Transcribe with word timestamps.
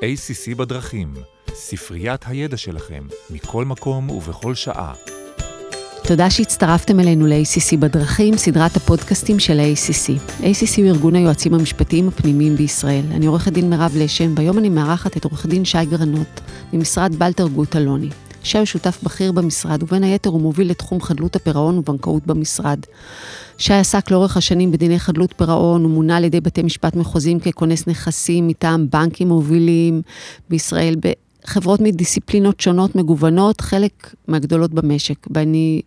ACC 0.00 0.54
בדרכים, 0.54 1.14
ספריית 1.54 2.20
הידע 2.26 2.56
שלכם, 2.56 3.06
מכל 3.30 3.64
מקום 3.64 4.10
ובכל 4.10 4.54
שעה. 4.54 4.92
תודה 6.02 6.30
שהצטרפתם 6.30 7.00
אלינו 7.00 7.26
ל-ACC 7.26 7.76
בדרכים, 7.78 8.36
סדרת 8.36 8.76
הפודקאסטים 8.76 9.38
של 9.38 9.60
ה-ACC. 9.60 10.20
ACC 10.40 10.78
הוא 10.78 10.86
ארגון 10.86 11.14
היועצים 11.14 11.54
המשפטיים 11.54 12.08
הפנימיים 12.08 12.56
בישראל. 12.56 13.04
אני 13.10 13.26
עורכת 13.26 13.52
דין 13.52 13.70
מירב 13.70 13.92
לשם, 13.96 14.32
והיום 14.36 14.58
אני 14.58 14.68
מארחת 14.68 15.16
את 15.16 15.24
עורך 15.24 15.46
דין 15.46 15.64
שי 15.64 15.84
גרנות, 15.84 16.40
ממשרד 16.72 17.14
בלטר 17.14 17.46
גוט 17.46 17.76
אלוני. 17.76 18.10
הוא 18.54 18.64
שותף 18.64 18.98
בכיר 19.02 19.32
במשרד, 19.32 19.82
ובין 19.82 20.02
היתר 20.02 20.30
הוא 20.30 20.40
מוביל 20.40 20.70
לתחום 20.70 21.00
חדלות 21.00 21.36
הפירעון 21.36 21.78
ובנקאות 21.78 22.26
במשרד. 22.26 22.78
שי 23.58 23.74
עסק 23.74 24.10
לאורך 24.10 24.36
השנים 24.36 24.72
בדיני 24.72 24.98
חדלות 24.98 25.34
פירעון, 25.36 25.82
הוא 25.82 25.90
מונה 25.90 26.16
על 26.16 26.24
ידי 26.24 26.40
בתי 26.40 26.62
משפט 26.62 26.96
מחוזיים 26.96 27.40
ככונס 27.40 27.86
נכסים 27.86 28.48
מטעם 28.48 28.86
בנקים 28.90 29.28
מובילים 29.28 30.02
בישראל, 30.50 30.96
בחברות 31.44 31.80
מדיסציפלינות 31.80 32.60
שונות 32.60 32.96
מגוונות, 32.96 33.60
חלק 33.60 34.14
מהגדולות 34.28 34.74
במשק. 34.74 35.26
ואני 35.34 35.82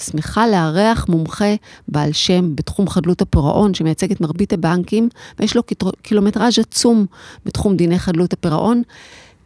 שמחה 0.00 0.46
לארח 0.46 1.06
מומחה 1.08 1.54
בעל 1.88 2.12
שם 2.12 2.56
בתחום 2.56 2.88
חדלות 2.88 3.22
הפירעון, 3.22 3.74
שמייצג 3.74 4.10
את 4.10 4.20
מרבית 4.20 4.52
הבנקים, 4.52 5.08
ויש 5.38 5.56
לו 5.56 5.62
קילומטראז' 6.02 6.58
עצום 6.58 7.06
בתחום 7.46 7.76
דיני 7.76 7.98
חדלות 7.98 8.32
הפירעון, 8.32 8.82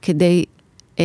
כדי 0.02 0.44
אה, 0.98 1.04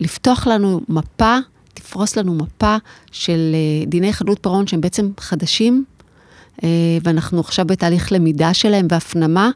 לפתוח 0.00 0.46
לנו 0.46 0.80
מפה, 0.88 1.36
תפרוס 1.74 2.16
לנו 2.16 2.34
מפה 2.34 2.76
של 3.12 3.54
אה, 3.54 3.86
דיני 3.86 4.12
חדלות 4.12 4.38
פירעון 4.42 4.66
שהם 4.66 4.80
בעצם 4.80 5.10
חדשים, 5.20 5.84
אה, 6.64 6.68
ואנחנו 7.02 7.40
עכשיו 7.40 7.64
בתהליך 7.64 8.12
למידה 8.12 8.54
שלהם 8.54 8.86
והפנמה, 8.90 9.50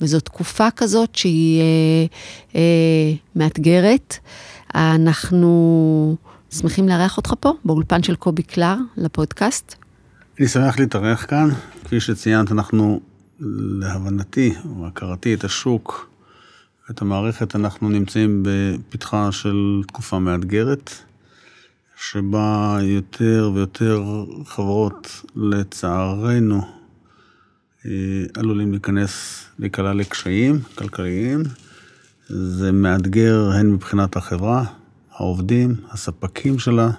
וזו 0.00 0.20
תקופה 0.20 0.70
כזאת 0.70 1.14
שהיא 1.14 1.62
אה, 2.54 2.60
מאתגרת. 3.36 4.18
אנחנו 4.74 6.16
שמחים 6.50 6.88
לארח 6.88 7.16
אותך 7.16 7.34
פה, 7.40 7.52
באולפן 7.64 8.02
של 8.02 8.14
קובי 8.14 8.42
קלר, 8.42 8.76
לפודקאסט. 8.96 9.74
אני 10.38 10.48
שמח 10.48 10.78
להתארח 10.78 11.26
כאן. 11.28 11.48
כפי 11.84 12.00
שציינת, 12.00 12.52
אנחנו, 12.52 13.00
להבנתי, 13.80 14.54
או 14.76 14.86
הכרתי 14.86 15.34
את 15.34 15.44
השוק, 15.44 16.13
את 16.90 17.02
המערכת, 17.02 17.56
אנחנו 17.56 17.88
נמצאים 17.88 18.42
בפתחה 18.42 19.32
של 19.32 19.82
תקופה 19.86 20.18
מאתגרת, 20.18 20.90
שבה 21.96 22.78
יותר 22.82 23.50
ויותר 23.54 24.02
חברות, 24.44 25.22
לצערנו, 25.36 26.62
אה, 27.86 27.90
עלולים 28.36 28.70
להיכנס, 28.70 29.44
להיקלע 29.58 29.92
לקשיים 29.92 30.60
כלכליים. 30.74 31.42
זה 32.28 32.72
מאתגר 32.72 33.50
הן 33.54 33.70
מבחינת 33.70 34.16
החברה, 34.16 34.64
העובדים, 35.12 35.74
הספקים 35.90 36.58
שלה, 36.58 36.90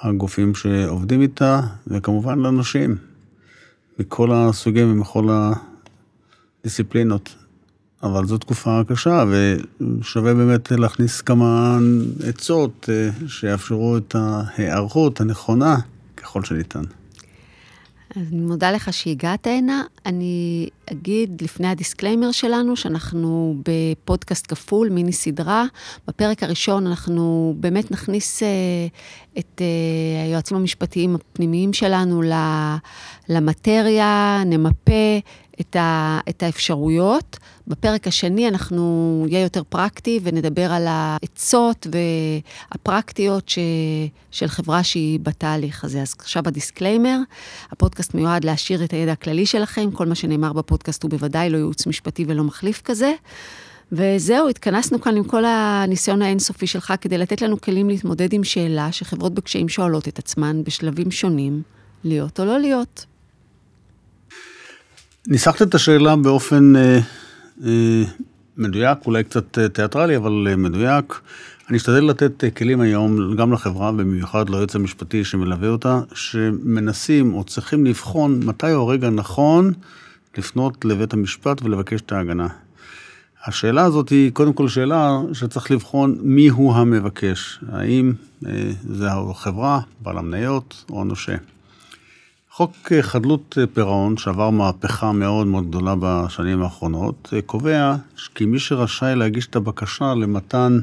הגופים 0.00 0.54
שעובדים 0.54 1.22
איתה, 1.22 1.60
וכמובן 1.86 2.38
לאנשים, 2.38 2.96
מכל 3.98 4.32
הסוגים 4.32 4.92
ומכל 4.92 5.28
הדיסציפלינות. 6.60 7.41
אבל 8.02 8.26
זו 8.26 8.38
תקופה 8.38 8.80
קשה, 8.88 9.24
ושווה 9.30 10.34
באמת 10.34 10.70
להכניס 10.72 11.20
כמה 11.20 11.78
עצות 12.28 12.88
אה, 12.92 13.28
שיאפשרו 13.28 13.96
את 13.96 14.14
ההיערכות 14.18 15.20
הנכונה 15.20 15.76
ככל 16.16 16.44
שניתן. 16.44 16.82
אז 18.16 18.32
אני 18.32 18.40
מודה 18.40 18.70
לך 18.70 18.92
שהגעת 18.92 19.46
הנה. 19.46 19.82
אני 20.06 20.68
אגיד 20.90 21.42
לפני 21.42 21.68
ה 21.68 21.74
disclaimer 21.74 22.32
שלנו, 22.32 22.76
שאנחנו 22.76 23.56
בפודקאסט 23.68 24.46
כפול, 24.48 24.88
מיני 24.88 25.12
סדרה. 25.12 25.64
בפרק 26.08 26.42
הראשון 26.42 26.86
אנחנו 26.86 27.54
באמת 27.60 27.90
נכניס 27.90 28.42
uh, 28.42 28.46
את 29.38 29.60
uh, 29.60 30.26
היועצים 30.26 30.56
המשפטיים 30.56 31.14
הפנימיים 31.14 31.72
שלנו 31.72 32.22
למטריה, 33.28 34.42
נמפה 34.46 35.18
את, 35.60 35.76
ה, 35.76 36.20
את 36.28 36.42
האפשרויות. 36.42 37.38
בפרק 37.68 38.06
השני 38.06 38.48
אנחנו 38.48 39.24
נהיה 39.28 39.42
יותר 39.42 39.62
פרקטי 39.68 40.20
ונדבר 40.22 40.72
על 40.72 40.86
העצות 40.88 41.86
והפרקטיות 41.92 43.48
ש, 43.48 43.58
של 44.30 44.48
חברה 44.48 44.82
שהיא 44.82 45.20
בתהליך 45.20 45.84
הזה. 45.84 46.02
אז 46.02 46.14
עכשיו 46.18 46.42
ה 46.46 46.52
disclaimer, 46.52 47.18
הפודקאסט 47.72 48.14
מיועד 48.14 48.44
להעשיר 48.44 48.84
את 48.84 48.92
הידע 48.92 49.12
הכללי 49.12 49.46
שלכם, 49.46 49.90
כל 49.90 50.06
מה 50.06 50.14
שנאמר 50.14 50.52
בפודקאסט 50.52 51.02
הוא 51.02 51.10
בוודאי 51.10 51.50
לא 51.50 51.56
ייעוץ 51.56 51.86
משפטי 51.86 52.24
ולא 52.28 52.44
מחליף 52.44 52.82
כזה. 52.82 53.12
וזהו, 53.92 54.48
התכנסנו 54.48 55.00
כאן 55.00 55.16
עם 55.16 55.24
כל 55.24 55.44
הניסיון 55.44 56.22
האינסופי 56.22 56.66
שלך 56.66 56.94
כדי 57.00 57.18
לתת 57.18 57.42
לנו 57.42 57.60
כלים 57.60 57.88
להתמודד 57.88 58.32
עם 58.32 58.44
שאלה 58.44 58.92
שחברות 58.92 59.34
בקשיים 59.34 59.68
שואלות 59.68 60.08
את 60.08 60.18
עצמן 60.18 60.64
בשלבים 60.64 61.10
שונים, 61.10 61.62
להיות 62.04 62.40
או 62.40 62.44
לא 62.44 62.58
להיות. 62.58 63.06
ניסחת 65.26 65.62
את 65.62 65.74
השאלה 65.74 66.16
באופן 66.16 66.76
אה, 66.76 66.98
אה, 67.64 68.02
מדויק, 68.56 68.98
אולי 69.06 69.24
קצת 69.24 69.58
אה, 69.58 69.68
תיאטרלי, 69.68 70.16
אבל 70.16 70.46
אה, 70.50 70.56
מדויק. 70.56 71.20
אני 71.68 71.76
אשתדל 71.76 72.04
לתת 72.04 72.44
אה, 72.44 72.50
כלים 72.50 72.80
היום 72.80 73.36
גם 73.36 73.52
לחברה, 73.52 73.90
ובמיוחד 73.90 74.50
ליועץ 74.50 74.76
המשפטי 74.76 75.24
שמלווה 75.24 75.68
אותה, 75.68 76.00
שמנסים 76.14 77.34
או 77.34 77.44
צריכים 77.44 77.86
לבחון 77.86 78.40
מתי 78.44 78.70
הוא 78.70 78.90
הרגע 78.90 79.06
הנכון 79.06 79.72
לפנות 80.38 80.84
לבית 80.84 81.12
המשפט 81.12 81.62
ולבקש 81.62 82.00
את 82.00 82.12
ההגנה. 82.12 82.48
השאלה 83.46 83.84
הזאת 83.84 84.08
היא 84.08 84.32
קודם 84.32 84.52
כל 84.52 84.68
שאלה 84.68 85.20
שצריך 85.32 85.70
לבחון 85.70 86.18
מי 86.20 86.48
הוא 86.48 86.74
המבקש, 86.74 87.60
האם 87.72 88.12
אה, 88.46 88.70
זה 88.90 89.12
החברה, 89.12 89.80
בעל 90.00 90.18
המניות 90.18 90.84
או 90.90 91.00
הנושה. 91.00 91.36
חוק 92.54 92.92
אה, 92.92 93.02
חדלות 93.02 93.58
אה, 93.60 93.66
פירעון, 93.66 94.16
שעבר 94.16 94.50
מהפכה 94.50 95.12
מאוד 95.12 95.46
מאוד 95.46 95.68
גדולה 95.68 95.94
בשנים 96.00 96.62
האחרונות, 96.62 97.28
אה, 97.32 97.42
קובע 97.42 97.96
כי 98.34 98.44
מי 98.46 98.58
שרשאי 98.58 99.16
להגיש 99.16 99.46
את 99.46 99.56
הבקשה 99.56 100.14
למתן 100.14 100.78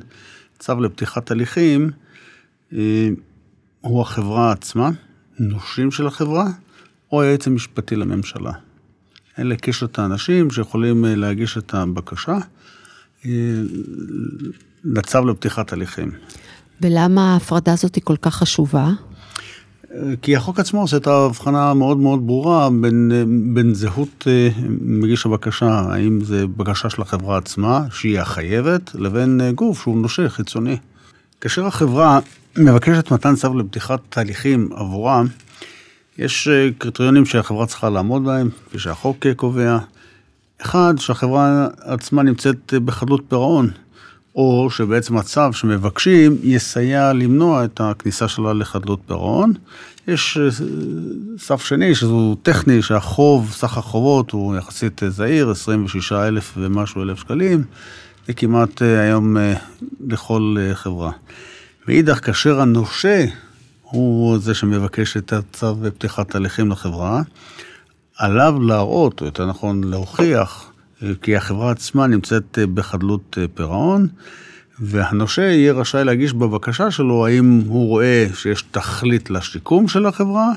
צו 0.60 0.80
לפתיחת 0.82 1.32
הליכים, 1.32 1.92
הוא 3.82 4.02
החברה 4.02 4.52
עצמה, 4.52 4.90
נושים 5.40 5.92
של 5.92 6.08
החברה, 6.08 6.46
או 7.12 7.22
היועץ 7.22 7.48
המשפטי 7.48 7.96
לממשלה. 7.96 8.52
אלה 9.40 9.56
קשת 9.56 10.00
האנשים 10.00 10.52
שיכולים 10.52 11.06
להגיש 11.08 11.58
את 11.58 11.74
הבקשה 11.74 12.38
לצו 14.84 15.26
לפתיחת 15.26 15.74
הליכים. 15.74 16.12
ולמה 16.82 17.34
ההפרדה 17.34 17.74
הזאת 17.74 17.96
היא 17.96 18.04
כל 18.04 18.18
כך 18.22 18.36
חשובה? 18.36 18.90
כי 20.22 20.36
החוק 20.36 20.60
עצמו 20.60 20.82
עושה 20.82 20.98
את 20.98 21.08
ההבחנה 21.08 21.72
המאוד 21.72 21.98
מאוד 21.98 22.28
ברורה 22.28 22.70
בין, 22.82 23.12
בין 23.54 23.74
זהות 23.74 24.28
אה, 24.28 24.50
מגיש 24.82 25.26
הבקשה, 25.26 25.82
האם 25.90 26.24
זה 26.24 26.48
בקשה 26.48 26.90
של 26.90 27.02
החברה 27.02 27.38
עצמה, 27.38 27.86
שהיא 27.92 28.20
החייבת, 28.20 28.96
לבין 28.96 29.42
אה, 29.42 29.52
גוף 29.52 29.82
שהוא 29.82 29.98
נושה 29.98 30.30
חיצוני. 30.30 30.78
כאשר 31.42 31.66
החברה 31.66 32.20
מבקשת 32.58 33.12
מתן 33.12 33.36
צו 33.36 33.58
לפתיחת 33.58 34.00
תהליכים 34.10 34.70
עבורה, 34.76 35.22
יש 36.18 36.48
אה, 36.48 36.70
קריטריונים 36.78 37.26
שהחברה 37.26 37.66
צריכה 37.66 37.90
לעמוד 37.90 38.26
בהם, 38.26 38.50
כפי 38.70 38.80
שהחוק 38.80 39.28
קובע. 39.36 39.78
אחד, 40.62 40.94
שהחברה 40.98 41.68
עצמה 41.80 42.24
נמצאת 42.24 42.74
בחדלות 42.86 43.22
פירעון. 43.28 43.70
או 44.40 44.70
שבעצם 44.70 45.18
הצו 45.18 45.54
שמבקשים 45.54 46.38
יסייע 46.44 47.14
למנוע 47.14 47.66
את 47.66 47.82
הכניסה 47.84 48.28
שלה 48.28 48.54
לחדלות 48.54 49.00
פירעון. 49.08 49.54
יש 50.08 50.38
אה, 50.38 50.50
סף 51.38 51.66
שני 51.66 51.96
שהוא 51.96 52.36
טכני, 52.44 52.82
שהחוב, 52.82 53.52
סך 53.52 53.78
החובות 53.78 54.32
הוא 54.32 54.56
יחסית 54.56 55.02
זהיר, 55.08 55.50
26 55.50 56.12
אלף 56.12 56.54
ומשהו 56.58 57.04
אלף 57.04 57.20
שקלים, 57.20 57.64
זה 58.28 58.34
כמעט 58.34 58.82
אה, 58.82 59.02
היום 59.02 59.38
אה, 59.38 59.54
לכל 60.08 60.56
חברה. 60.74 61.12
מאידך, 61.88 62.26
כאשר 62.26 62.62
הנושה 62.62 63.26
הוא 63.82 64.38
זה 64.38 64.54
שמבקש 64.54 65.18
את 65.18 65.34
הצו 65.34 65.76
בפתיחת 65.76 66.36
הליכים 66.36 66.72
לחברה, 66.72 67.22
עליו 68.18 68.62
להראות, 68.62 69.22
או 69.22 69.26
יותר 69.26 69.46
נכון 69.46 69.84
להוכיח, 69.84 70.72
כי 71.22 71.36
החברה 71.36 71.72
עצמה 71.72 72.08
נמצאת 72.08 72.60
אה, 72.62 72.68
בחדלות 72.68 73.38
אה, 73.42 73.46
פירעון, 73.54 74.08
והנושה 74.80 75.42
יהיה 75.42 75.74
רשאי 75.74 76.04
להגיש 76.04 76.34
בבקשה 76.34 76.92
שלו 76.92 77.26
האם 77.26 77.62
הוא 77.68 77.88
רואה 77.88 78.28
שיש 78.34 78.62
תכלית 78.62 79.30
לשיקום 79.30 79.88
של 79.88 80.06
החברה, 80.06 80.52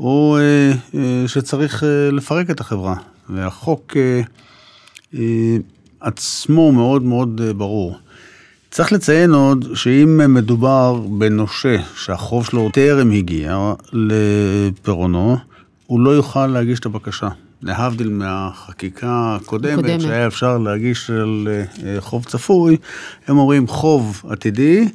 או 0.00 0.38
אה, 0.40 1.28
שצריך 1.28 1.82
לפרק 2.12 2.50
את 2.50 2.60
החברה. 2.60 2.94
והחוק 3.28 3.96
עצמו 6.00 6.72
מאוד 6.72 7.02
מאוד 7.02 7.40
ברור. 7.56 7.98
צריך 8.70 8.92
לציין 8.92 9.30
עוד 9.34 9.66
שאם 9.74 10.34
מדובר 10.34 10.94
בנושה 10.94 11.76
שהחוב 11.96 12.46
שלו 12.46 12.70
טרם 12.72 13.10
הגיע 13.10 13.72
לפירעונו, 13.92 15.36
הוא 15.86 16.00
לא 16.00 16.10
יוכל 16.10 16.46
להגיש 16.46 16.80
את 16.80 16.86
הבקשה. 16.86 17.28
להבדיל 17.62 18.08
מהחקיקה 18.08 19.36
הקודמת, 19.40 19.78
הקודמת. 19.78 20.00
שהיה 20.00 20.26
אפשר 20.26 20.58
להגיש 20.58 21.10
על 21.10 21.48
אה, 21.84 22.00
חוב 22.00 22.24
צפוי, 22.24 22.76
הם 23.26 23.38
אומרים 23.38 23.66
חוב 23.66 24.22
עתידי, 24.28 24.88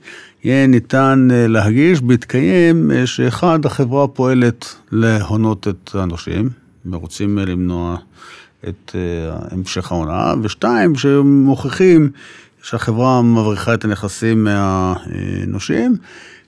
יהיה 0.43 0.67
ניתן 0.67 1.27
אה, 1.31 1.47
להגיש 1.47 2.01
בהתקיים 2.01 2.91
אה, 2.91 3.07
שאחד, 3.07 3.65
החברה 3.65 4.07
פועלת 4.07 4.75
להונות 4.91 5.67
את 5.67 5.95
הנושים, 5.95 6.49
ורוצים 6.91 7.37
למנוע 7.37 7.97
את 8.69 8.95
המשך 9.51 9.91
ההונאה, 9.91 10.33
ושתיים, 10.41 10.95
שמוכיחים 10.95 12.09
שהחברה 12.61 13.21
מבריחה 13.21 13.73
את 13.73 13.85
הנכסים 13.85 14.43
מהנושים. 14.43 15.97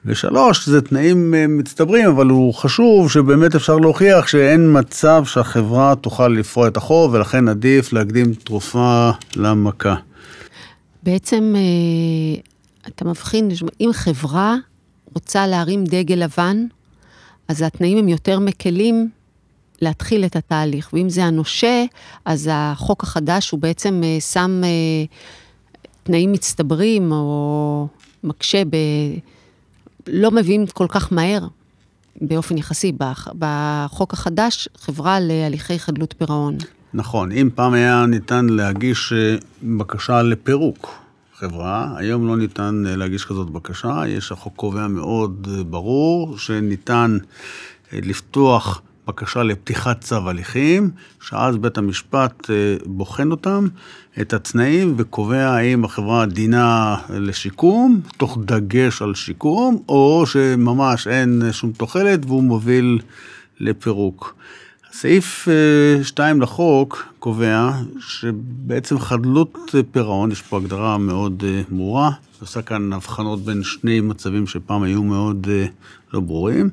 ושלוש, 0.05 0.69
זה 0.69 0.81
תנאים 0.81 1.33
אה, 1.33 1.47
מצטברים, 1.47 2.09
אבל 2.09 2.27
הוא 2.27 2.53
חשוב 2.53 3.11
שבאמת 3.11 3.55
אפשר 3.55 3.75
להוכיח 3.75 4.27
שאין 4.27 4.79
מצב 4.79 5.23
שהחברה 5.25 5.95
תוכל 5.95 6.27
לפרוע 6.27 6.67
את 6.67 6.77
החוב, 6.77 7.13
ולכן 7.13 7.47
עדיף 7.47 7.93
להקדים 7.93 8.33
תרופה 8.33 9.09
למכה. 9.35 9.95
בעצם 11.03 11.53
אה, 11.55 12.41
אתה 12.87 13.05
מבחין, 13.05 13.49
אם 13.81 13.89
חברה 13.93 14.55
רוצה 15.13 15.47
להרים 15.47 15.83
דגל 15.83 16.15
לבן, 16.15 16.65
אז 17.47 17.61
התנאים 17.61 17.97
הם 17.97 18.07
יותר 18.07 18.39
מקלים 18.39 19.09
להתחיל 19.81 20.25
את 20.25 20.35
התהליך. 20.35 20.89
ואם 20.93 21.09
זה 21.09 21.25
הנושה, 21.25 21.85
אז 22.25 22.49
החוק 22.51 23.03
החדש 23.03 23.49
הוא 23.49 23.59
בעצם 23.59 24.01
אה, 24.03 24.17
שם 24.19 24.61
תנאים 26.03 26.31
מצטברים, 26.31 27.11
או 27.11 27.87
מקשה 28.23 28.65
ב... 28.65 28.75
לא 30.11 30.31
מביאים 30.31 30.65
כל 30.67 30.85
כך 30.89 31.13
מהר, 31.13 31.47
באופן 32.21 32.57
יחסי, 32.57 32.91
בח- 32.91 33.27
בחוק 33.39 34.13
החדש, 34.13 34.69
חברה 34.77 35.19
להליכי 35.19 35.79
חדלות 35.79 36.13
פירעון. 36.17 36.57
נכון, 36.93 37.31
אם 37.31 37.49
פעם 37.55 37.73
היה 37.73 38.05
ניתן 38.05 38.45
להגיש 38.49 39.13
אה, 39.13 39.35
בקשה 39.63 40.21
לפירוק 40.23 40.95
חברה, 41.35 41.93
היום 41.97 42.27
לא 42.27 42.37
ניתן 42.37 42.83
אה, 42.87 42.95
להגיש 42.95 43.25
כזאת 43.25 43.49
בקשה, 43.49 44.01
יש 44.07 44.31
החוק 44.31 44.53
קובע 44.55 44.87
מאוד 44.87 45.47
אה, 45.57 45.63
ברור 45.63 46.37
שניתן 46.37 47.17
לפתוח 47.93 48.81
בקשה 49.07 49.43
לפתיחת 49.43 50.01
צו 50.01 50.29
הליכים, 50.29 50.89
שאז 51.21 51.57
בית 51.57 51.77
המשפט 51.77 52.49
אה, 52.49 52.55
בוחן 52.85 53.31
אותם, 53.31 53.67
את 54.21 54.33
התנאים, 54.33 54.93
וקובע 54.97 55.47
האם 55.49 55.85
החברה 55.85 56.25
דינה 56.25 56.95
לשיקום, 57.09 58.01
תוך 58.17 58.37
דגש 58.45 59.01
על 59.01 59.15
שיקום, 59.15 59.83
או 59.89 60.23
שממש 60.25 61.07
אין 61.07 61.41
שום 61.51 61.71
תוחלת 61.71 62.25
והוא 62.25 62.43
מוביל 62.43 62.99
לפירוק. 63.59 64.35
סעיף 64.91 65.47
2 66.03 66.41
לחוק 66.41 67.13
קובע 67.19 67.71
שבעצם 67.99 68.99
חדלות 68.99 69.75
פירעון, 69.91 70.31
יש 70.31 70.41
פה 70.41 70.57
הגדרה 70.57 70.97
מאוד 70.97 71.43
אה, 71.47 71.61
ברורה, 71.69 72.11
עושה 72.41 72.61
כאן 72.61 72.93
הבחנות 72.93 73.39
בין 73.41 73.63
שני 73.63 74.01
מצבים 74.01 74.47
שפעם 74.47 74.83
היו 74.83 75.03
מאוד 75.03 75.47
אה, 75.49 75.65
לא 76.13 76.19
ברורים, 76.19 76.69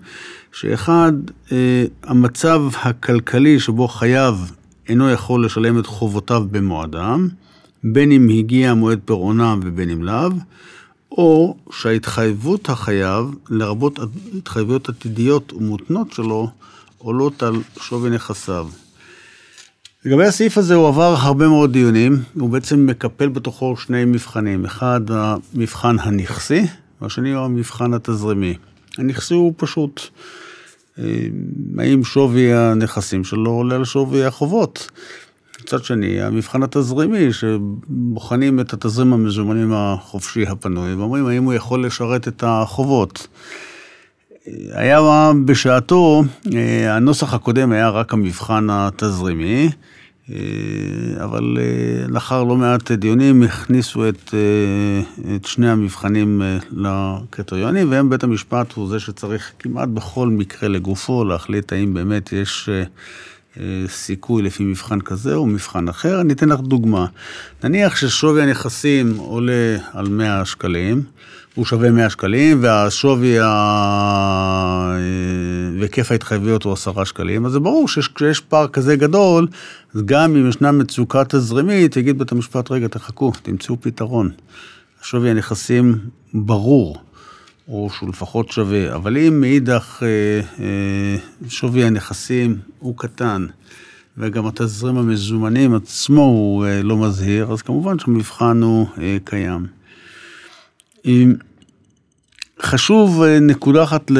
שאחד, 0.52 1.12
אה, 1.52 1.84
המצב 2.02 2.62
הכלכלי 2.82 3.60
שבו 3.60 3.88
חייב 3.88 4.52
אינו 4.88 5.10
יכול 5.10 5.44
לשלם 5.44 5.78
את 5.78 5.86
חובותיו 5.86 6.44
במועדם, 6.50 7.28
בין 7.84 8.12
אם 8.12 8.28
הגיע 8.38 8.74
מועד 8.74 9.00
פירעונם 9.04 9.60
ובין 9.62 9.90
אם 9.90 10.02
לאו, 10.02 10.30
או 11.10 11.56
שההתחייבות 11.70 12.68
החייב, 12.68 13.34
לרבות 13.50 13.98
התחייבויות 14.38 14.88
עתידיות 14.88 15.52
ומותנות 15.52 16.12
שלו, 16.12 16.50
עולות 17.04 17.42
על 17.42 17.54
שווי 17.80 18.10
נכסיו. 18.10 18.68
לגבי 20.04 20.24
הסעיף 20.24 20.58
הזה 20.58 20.74
הוא 20.74 20.88
עבר 20.88 21.14
הרבה 21.18 21.48
מאוד 21.48 21.72
דיונים, 21.72 22.22
הוא 22.34 22.50
בעצם 22.50 22.86
מקפל 22.86 23.28
בתוכו 23.28 23.76
שני 23.76 24.04
מבחנים, 24.04 24.64
אחד 24.64 25.00
המבחן 25.08 25.96
הנכסי, 25.98 26.62
והשני 27.00 27.32
הוא 27.32 27.44
המבחן 27.44 27.94
התזרימי. 27.94 28.54
הנכסי 28.98 29.34
הוא 29.34 29.54
פשוט, 29.56 30.00
אה, 30.98 31.04
האם 31.78 32.04
שווי 32.04 32.54
הנכסים 32.54 33.24
שלו 33.24 33.50
עולה 33.50 33.74
על 33.74 33.84
שווי 33.84 34.24
החובות. 34.24 34.90
מצד 35.62 35.84
שני, 35.84 36.22
המבחן 36.22 36.62
התזרימי, 36.62 37.32
שבוחנים 37.32 38.60
את 38.60 38.72
התזרים 38.72 39.12
המזומנים 39.12 39.72
החופשי 39.72 40.46
הפנוי, 40.46 40.94
ואומרים 40.94 41.26
האם 41.26 41.44
הוא 41.44 41.54
יכול 41.54 41.86
לשרת 41.86 42.28
את 42.28 42.44
החובות. 42.46 43.26
היה 44.72 45.32
בשעתו, 45.44 46.24
אה, 46.54 46.96
הנוסח 46.96 47.34
הקודם 47.34 47.72
היה 47.72 47.88
רק 47.88 48.12
המבחן 48.12 48.66
התזרימי, 48.70 49.70
אה, 50.30 50.36
אבל 51.24 51.58
אה, 51.60 52.06
לאחר 52.08 52.44
לא 52.44 52.56
מעט 52.56 52.90
דיונים 52.90 53.42
הכניסו 53.42 54.08
את, 54.08 54.34
את 55.36 55.44
שני 55.44 55.70
המבחנים 55.70 56.42
לקריטריונים, 56.72 57.90
והם 57.90 58.10
בית 58.10 58.24
המשפט 58.24 58.72
הוא 58.72 58.88
זה 58.88 59.00
שצריך 59.00 59.52
כמעט 59.58 59.88
בכל 59.88 60.28
מקרה 60.28 60.68
לגופו 60.68 61.24
להחליט 61.24 61.72
האם 61.72 61.94
באמת 61.94 62.32
יש 62.32 62.68
סיכוי 63.88 64.42
לפי 64.42 64.64
מבחן 64.64 65.00
כזה 65.00 65.34
או 65.34 65.46
מבחן 65.46 65.88
אחר. 65.88 66.20
אני 66.20 66.32
אתן 66.32 66.48
לך 66.48 66.60
דוגמה. 66.60 67.06
נניח 67.64 67.96
ששווי 67.96 68.42
הנכסים 68.42 69.16
עולה 69.16 69.76
על 69.92 70.08
100 70.08 70.44
שקלים, 70.44 71.02
הוא 71.54 71.64
שווה 71.64 71.90
100 71.90 72.10
שקלים, 72.10 72.58
והשווי 72.62 73.40
ה... 73.40 74.96
והיקף 75.78 76.10
ההתחייבויות 76.10 76.62
הוא 76.62 76.72
10 76.72 77.04
שקלים, 77.04 77.46
אז 77.46 77.52
זה 77.52 77.60
ברור 77.60 77.88
שכשיש 77.88 78.40
פער 78.40 78.68
כזה 78.68 78.96
גדול, 78.96 79.46
אז 79.94 80.02
גם 80.04 80.36
אם 80.36 80.48
ישנה 80.48 80.72
מצוקה 80.72 81.22
תזרימית, 81.24 81.96
יגיד 81.96 82.18
בית 82.18 82.32
המשפט, 82.32 82.70
רגע, 82.70 82.88
תחכו, 82.88 83.32
תמצאו 83.42 83.80
פתרון. 83.80 84.30
שווי 85.02 85.30
הנכסים 85.30 85.98
ברור, 86.34 86.98
או 87.68 87.90
שהוא 87.96 88.08
לפחות 88.08 88.52
שווה, 88.52 88.94
אבל 88.94 89.16
אם 89.16 89.40
מאידך 89.40 90.02
שווי 91.48 91.84
הנכסים 91.84 92.58
הוא 92.78 92.94
קטן, 92.96 93.46
וגם 94.18 94.46
התזרים 94.46 94.96
המזומנים 94.96 95.74
עצמו 95.74 96.22
הוא 96.22 96.66
לא 96.82 96.96
מזהיר, 96.96 97.52
אז 97.52 97.62
כמובן 97.62 97.98
שהמבחן 97.98 98.62
הוא 98.62 98.86
קיים. 99.24 99.66
חשוב 102.62 103.22
נקודה 103.24 103.82
אחת 103.82 104.10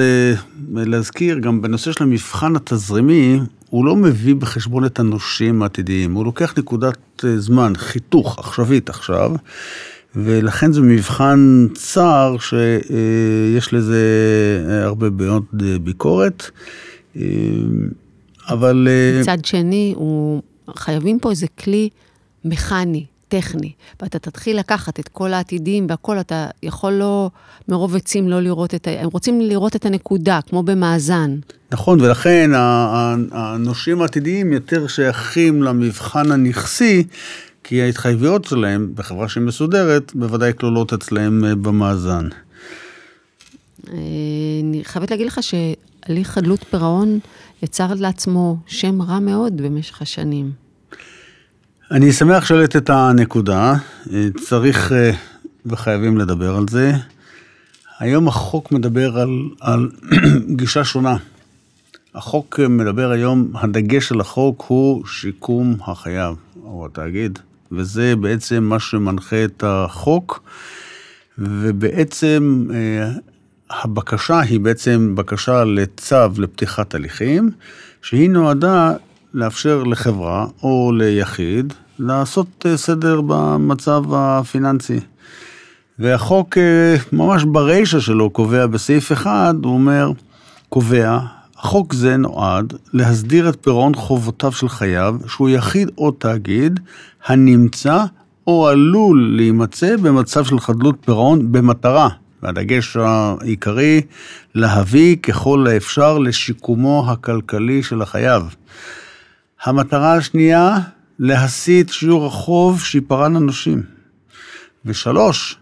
להזכיר, 0.74 1.38
גם 1.38 1.62
בנושא 1.62 1.92
של 1.92 2.02
המבחן 2.04 2.56
התזרימי, 2.56 3.40
הוא 3.70 3.84
לא 3.84 3.96
מביא 3.96 4.34
בחשבון 4.34 4.84
את 4.84 4.98
הנושים 4.98 5.62
העתידיים, 5.62 6.14
הוא 6.14 6.24
לוקח 6.24 6.54
נקודת 6.58 7.24
זמן, 7.36 7.72
חיתוך, 7.76 8.38
עכשווית 8.38 8.88
עכשיו, 8.88 9.32
ולכן 10.16 10.72
זה 10.72 10.80
מבחן 10.80 11.66
צר 11.74 12.36
שיש 12.38 13.72
לזה 13.72 14.02
הרבה 14.84 15.10
מאוד 15.10 15.44
ביקורת, 15.82 16.50
אבל... 18.48 18.88
מצד 19.20 19.44
שני, 19.44 19.92
הוא... 19.96 20.42
חייבים 20.76 21.18
פה 21.18 21.30
איזה 21.30 21.46
כלי 21.46 21.88
מכני, 22.44 23.06
טכני, 23.34 23.72
ואתה 24.02 24.18
תתחיל 24.18 24.58
לקחת 24.58 25.00
את 25.00 25.08
כל 25.08 25.32
העתידים 25.32 25.86
והכל, 25.88 26.20
אתה 26.20 26.48
יכול 26.62 26.92
לא, 26.92 27.30
מרוב 27.68 27.96
עצים 27.96 28.28
לא 28.28 28.40
לראות 28.40 28.74
את 28.74 28.88
ה... 28.88 28.90
הם 28.90 29.08
רוצים 29.12 29.40
לראות 29.40 29.76
את 29.76 29.86
הנקודה, 29.86 30.40
כמו 30.48 30.62
במאזן. 30.62 31.36
נכון, 31.72 32.00
ולכן 32.00 32.50
הנושים 33.32 34.02
העתידיים 34.02 34.52
יותר 34.52 34.86
שייכים 34.86 35.62
למבחן 35.62 36.32
הנכסי, 36.32 37.04
כי 37.64 37.82
ההתחייבויות 37.82 38.44
שלהם, 38.44 38.92
בחברה 38.94 39.28
שהיא 39.28 39.44
מסודרת, 39.44 40.12
בוודאי 40.14 40.52
כלולות 40.58 40.92
אצלהם 40.92 41.44
במאזן. 41.62 42.28
אני 43.88 44.80
חייבת 44.82 45.10
להגיד 45.10 45.26
לך 45.26 45.40
שהליך 45.42 46.30
חדלות 46.30 46.64
פירעון 46.70 47.18
יצר 47.62 47.94
לעצמו 47.94 48.56
שם 48.66 49.02
רע 49.02 49.18
מאוד 49.18 49.56
במשך 49.56 50.02
השנים. 50.02 50.63
אני 51.90 52.12
שמח 52.12 52.44
שואלת 52.44 52.76
את 52.76 52.90
הנקודה, 52.90 53.74
צריך 54.44 54.92
וחייבים 55.66 56.18
לדבר 56.18 56.56
על 56.56 56.64
זה. 56.70 56.92
היום 57.98 58.28
החוק 58.28 58.72
מדבר 58.72 59.18
על, 59.18 59.28
על 59.60 59.90
גישה 60.56 60.84
שונה. 60.84 61.16
החוק 62.14 62.60
מדבר 62.68 63.10
היום, 63.10 63.50
הדגש 63.54 64.08
של 64.08 64.20
החוק 64.20 64.64
הוא 64.68 65.06
שיקום 65.06 65.76
החייב, 65.86 66.36
או 66.64 66.86
התאגיד, 66.86 67.38
וזה 67.72 68.16
בעצם 68.16 68.64
מה 68.64 68.80
שמנחה 68.80 69.44
את 69.44 69.64
החוק, 69.66 70.42
ובעצם 71.38 72.66
הבקשה 73.70 74.40
היא 74.40 74.60
בעצם 74.60 75.14
בקשה 75.14 75.64
לצו 75.64 76.16
לפתיחת 76.38 76.94
הליכים, 76.94 77.50
שהיא 78.02 78.30
נועדה 78.30 78.92
לאפשר 79.34 79.82
לחברה 79.82 80.46
או 80.62 80.92
ליחיד 80.94 81.72
לעשות 81.98 82.66
סדר 82.76 83.20
במצב 83.26 84.02
הפיננסי. 84.14 85.00
והחוק 85.98 86.58
ממש 87.12 87.44
ברישה 87.44 88.00
שלו 88.00 88.30
קובע 88.30 88.66
בסעיף 88.66 89.12
אחד, 89.12 89.54
הוא 89.62 89.74
אומר, 89.74 90.10
קובע, 90.68 91.18
חוק 91.56 91.94
זה 91.94 92.16
נועד 92.16 92.74
להסדיר 92.92 93.48
את 93.48 93.56
פירעון 93.60 93.94
חובותיו 93.94 94.52
של 94.52 94.68
חייב 94.68 95.16
שהוא 95.28 95.48
יחיד 95.48 95.90
או 95.98 96.10
תאגיד 96.10 96.80
הנמצא 97.26 98.04
או 98.46 98.68
עלול 98.68 99.34
להימצא 99.36 99.96
במצב 99.96 100.44
של 100.44 100.60
חדלות 100.60 100.96
פירעון 101.04 101.52
במטרה, 101.52 102.08
והדגש 102.42 102.96
העיקרי, 102.96 104.00
להביא 104.54 105.16
ככל 105.16 105.66
האפשר 105.70 106.18
לשיקומו 106.18 107.04
הכלכלי 107.08 107.82
של 107.82 108.02
החייב. 108.02 108.42
המטרה 109.64 110.16
השנייה, 110.16 110.78
להסיט 111.18 111.88
שיעור 111.88 112.26
החוב 112.26 112.80
שיפרען 112.80 113.36
הנושים. 113.36 113.82
ושלוש, 114.84 115.56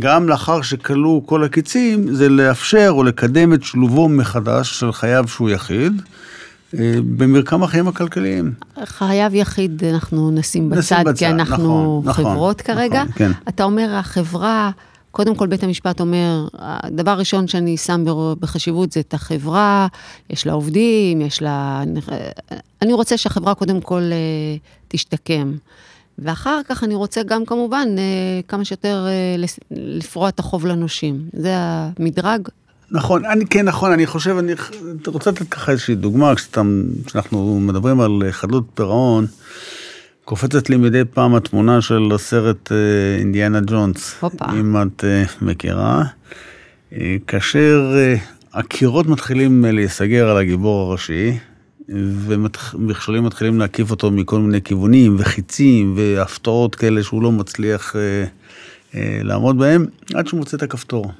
גם 0.00 0.28
לאחר 0.28 0.62
שכלו 0.62 1.22
כל 1.26 1.44
הקיצים, 1.44 2.14
זה 2.14 2.28
לאפשר 2.28 2.88
או 2.90 3.02
לקדם 3.02 3.54
את 3.54 3.62
שילובו 3.62 4.08
מחדש 4.08 4.80
של 4.80 4.92
חייב 4.92 5.26
שהוא 5.26 5.50
יחיד. 5.50 6.02
אה, 6.78 6.94
במרקם 7.16 7.62
החיים 7.62 7.88
הכלכליים. 7.88 8.52
חייב 8.84 9.34
יחיד 9.34 9.84
אנחנו 9.84 10.30
נשים 10.30 10.70
בצד, 10.70 10.78
נשים 10.78 11.04
בצד 11.04 11.18
כי 11.18 11.26
אנחנו 11.26 12.02
נכון, 12.04 12.24
חברות 12.24 12.60
נכון, 12.62 12.74
כרגע. 12.76 13.02
נכון, 13.02 13.12
כן. 13.14 13.30
אתה 13.48 13.64
אומר, 13.64 13.94
החברה, 13.94 14.70
קודם 15.14 15.34
כל 15.34 15.46
בית 15.46 15.62
המשפט 15.62 16.00
אומר, 16.00 16.46
הדבר 16.58 17.18
ראשון 17.18 17.48
שאני 17.48 17.76
שם 17.76 18.04
בחשיבות 18.40 18.92
זה 18.92 19.00
את 19.00 19.14
החברה, 19.14 19.86
יש 20.30 20.46
לה 20.46 20.52
עובדים, 20.52 21.20
יש 21.20 21.42
לה... 21.42 21.82
אני 22.82 22.92
רוצה 22.92 23.16
שהחברה 23.16 23.54
קודם 23.54 23.80
כל 23.80 24.02
אה, 24.02 24.56
תשתקם. 24.88 25.52
ואחר 26.18 26.60
כך 26.68 26.84
אני 26.84 26.94
רוצה 26.94 27.22
גם 27.22 27.44
כמובן 27.44 27.88
אה, 27.98 28.40
כמה 28.48 28.64
שיותר 28.64 29.06
אה, 29.06 29.44
לפרוע 29.70 30.28
את 30.28 30.38
החוב 30.38 30.66
לנושים. 30.66 31.28
זה 31.32 31.52
המדרג. 31.56 32.48
נכון, 32.90 33.24
אני, 33.24 33.46
כן, 33.46 33.64
נכון, 33.64 33.92
אני 33.92 34.06
חושב, 34.06 34.36
אני 34.38 34.52
רוצה 35.06 35.30
לתת 35.30 35.48
ככה 35.48 35.72
איזושהי 35.72 35.94
דוגמה, 35.94 36.34
כשאתה, 36.34 36.62
כשאנחנו 37.06 37.60
מדברים 37.60 38.00
על 38.00 38.22
חדלות 38.30 38.64
פירעון, 38.74 39.26
קופצת 40.24 40.70
לי 40.70 40.76
מדי 40.76 41.02
פעם 41.14 41.34
התמונה 41.34 41.80
של 41.80 42.08
הסרט 42.14 42.72
אה, 42.72 42.76
אינדיאנה 43.18 43.60
ג'ונס, 43.66 44.16
הופה. 44.20 44.44
אם 44.52 44.76
את 44.82 45.04
אה, 45.04 45.24
מכירה, 45.42 46.04
אה, 46.92 47.16
כאשר 47.26 47.94
הקירות 48.54 49.06
מתחילים 49.06 49.64
להיסגר 49.64 50.28
על 50.28 50.36
הגיבור 50.36 50.88
הראשי, 50.88 51.38
ומכשולים 51.88 53.24
מתחילים 53.24 53.58
להקיף 53.58 53.90
אותו 53.90 54.10
מכל 54.10 54.38
מיני 54.38 54.62
כיוונים, 54.62 55.16
וחיצים, 55.18 55.94
והפתעות 55.96 56.74
כאלה 56.74 57.02
שהוא 57.02 57.22
לא 57.22 57.32
מצליח 57.32 57.96
אה, 57.96 58.24
אה, 58.94 59.20
לעמוד 59.22 59.58
בהם, 59.58 59.86
עד 60.14 60.26
שהוא 60.26 60.38
מוצא 60.38 60.56
את 60.56 60.62
הכפתור. 60.62 61.12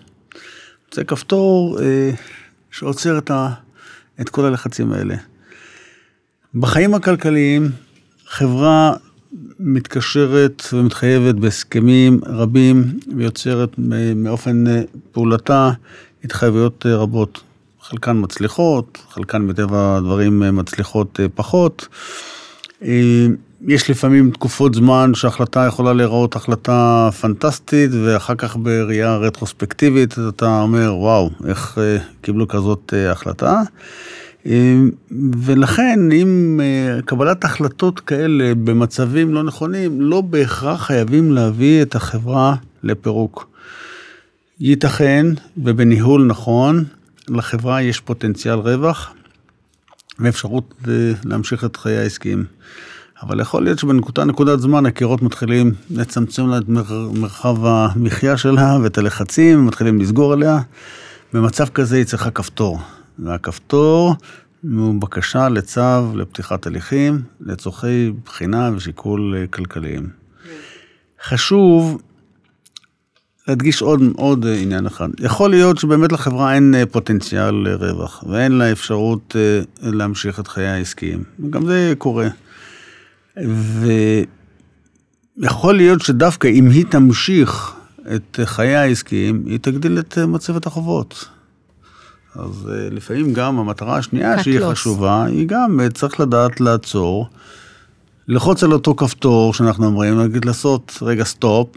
זה 0.94 1.04
כפתור 1.04 1.78
אה, 1.80 2.10
שעוצר 2.70 3.18
את, 3.18 3.30
ה, 3.30 3.50
את 4.20 4.28
כל 4.28 4.44
הלחצים 4.44 4.92
האלה. 4.92 5.14
בחיים 6.54 6.94
הכלכליים, 6.94 7.70
חברה 8.34 8.92
מתקשרת 9.60 10.62
ומתחייבת 10.72 11.34
בהסכמים 11.34 12.20
רבים 12.26 12.84
ויוצרת 13.16 13.68
מאופן 14.16 14.66
אה, 14.66 14.82
פעולתה 15.12 15.70
התחייבויות 16.24 16.86
אה, 16.86 16.96
רבות. 16.96 17.40
חלקן 17.82 18.16
מצליחות, 18.20 18.98
חלקן 19.10 19.42
מטבע 19.42 19.96
הדברים 19.96 20.42
אה, 20.42 20.50
מצליחות 20.50 21.20
פחות. 21.34 21.88
יש 23.66 23.90
לפעמים 23.90 24.30
תקופות 24.30 24.74
זמן 24.74 25.14
שההחלטה 25.14 25.66
יכולה 25.68 25.92
להיראות 25.92 26.36
החלטה 26.36 27.08
פנטסטית, 27.20 27.90
ואחר 28.04 28.34
כך 28.34 28.56
בראייה 28.56 29.16
רטרוספקטיבית 29.16 30.14
אתה 30.28 30.60
אומר, 30.60 30.94
וואו, 30.94 31.30
איך 31.46 31.78
קיבלו 32.20 32.48
כזאת 32.48 32.94
החלטה. 33.10 33.62
אה, 34.46 34.76
ולכן, 35.32 36.12
אם 36.12 36.60
אה, 36.62 37.02
קבלת 37.02 37.44
החלטות 37.44 38.00
כאלה 38.00 38.54
במצבים 38.54 39.34
לא 39.34 39.42
נכונים, 39.42 40.00
לא 40.00 40.20
בהכרח 40.20 40.86
חייבים 40.86 41.32
להביא 41.32 41.82
את 41.82 41.94
החברה 41.94 42.54
לפירוק. 42.82 43.48
ייתכן, 44.60 45.26
ובניהול 45.56 46.24
נכון, 46.26 46.84
לחברה 47.28 47.82
יש 47.82 48.00
פוטנציאל 48.00 48.54
רווח 48.54 49.12
ואפשרות 50.18 50.74
אה, 50.88 50.92
להמשיך 51.24 51.64
את 51.64 51.76
חיי 51.76 51.96
העסקיים. 51.98 52.44
אבל 53.22 53.40
יכול 53.40 53.64
להיות 53.64 53.78
שבנקודה 53.78 54.24
נקודת 54.24 54.60
זמן 54.60 54.86
הקירות 54.86 55.22
מתחילים 55.22 55.72
לצמצם 55.90 56.46
לה 56.48 56.58
את 56.58 56.68
מר- 56.68 57.10
מרחב 57.14 57.56
המחיה 57.66 58.36
שלה 58.36 58.78
ואת 58.82 58.98
הלחצים, 58.98 59.66
מתחילים 59.66 60.00
לסגור 60.00 60.32
עליה. 60.32 60.58
במצב 61.32 61.68
כזה 61.68 61.96
היא 61.96 62.04
צריכה 62.04 62.30
כפתור. 62.30 62.80
והכפתור 63.18 64.14
הוא 64.72 65.00
בקשה 65.00 65.48
לצו 65.48 66.16
לפתיחת 66.16 66.66
הליכים 66.66 67.22
לצורכי 67.40 68.12
בחינה 68.24 68.70
ושיקול 68.76 69.34
אה, 69.36 69.46
כלכליים. 69.46 70.08
חשוב 71.24 72.02
להדגיש 73.48 73.82
עוד, 73.82 74.00
עוד 74.16 74.46
אה, 74.46 74.54
עניין 74.54 74.86
אחד. 74.86 75.08
יכול 75.20 75.50
להיות 75.50 75.78
שבאמת 75.78 76.12
לחברה 76.12 76.54
אין 76.54 76.74
אה, 76.74 76.86
פוטנציאל 76.86 77.54
לרווח, 77.54 78.24
ואין 78.28 78.52
לה 78.52 78.72
אפשרות 78.72 79.36
להמשיך 79.82 80.40
את 80.40 80.48
חיי 80.48 80.66
העסקיים. 80.66 81.24
וגם 81.40 81.66
זה 81.66 81.94
קורה. 81.98 82.28
ויכול 85.36 85.76
להיות 85.76 86.02
שדווקא 86.02 86.48
אם 86.48 86.70
היא 86.70 86.84
תמשיך 86.90 87.74
את 88.14 88.40
חיי 88.44 88.76
העסקיים, 88.76 89.42
היא 89.46 89.58
תגדיל 89.58 89.98
את 89.98 90.18
מצבת 90.18 90.66
החובות. 90.66 91.33
אז 92.36 92.70
אה, 92.70 92.88
לפעמים 92.90 93.32
גם 93.32 93.58
המטרה 93.58 93.96
השנייה 93.96 94.36
cut 94.36 94.42
שהיא. 94.42 94.60
חשובה, 94.70 95.24
היא 95.24 95.46
גם 95.48 95.80
אה, 95.80 95.90
צריך 95.90 96.20
לדעת 96.20 96.60
לעצור, 96.60 97.28
ללחוץ 98.28 98.64
על 98.64 98.72
אותו 98.72 98.94
כפתור 98.94 99.54
שאנחנו 99.54 99.86
אומרים, 99.86 100.20
נגיד 100.20 100.44
לעשות 100.44 100.98
רגע 101.02 101.24
סטופ, 101.24 101.68